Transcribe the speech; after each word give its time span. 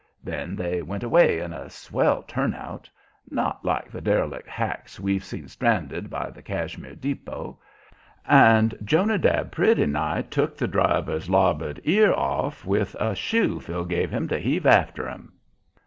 Then 0.23 0.55
they 0.55 0.81
went 0.81 1.03
away 1.03 1.41
in 1.41 1.53
a 1.53 1.69
swell 1.69 2.23
turnout 2.23 2.89
not 3.29 3.63
like 3.63 3.91
the 3.91 4.01
derelict 4.01 4.47
hacks 4.47 4.99
we'd 4.99 5.21
seen 5.21 5.47
stranded 5.47 6.09
by 6.09 6.31
the 6.31 6.41
Cashmere 6.41 6.95
depot 6.95 7.59
and 8.27 8.73
Jonadab 8.83 9.51
pretty 9.51 9.85
nigh 9.85 10.23
took 10.23 10.57
the 10.57 10.67
driver's 10.67 11.29
larboard 11.29 11.81
ear 11.83 12.11
off 12.15 12.65
with 12.65 12.95
a 12.99 13.13
shoe 13.13 13.59
Phil 13.59 13.85
gave 13.85 14.09
him 14.09 14.27
to 14.29 14.39
heave 14.39 14.65
after 14.65 15.07
'em. 15.07 15.33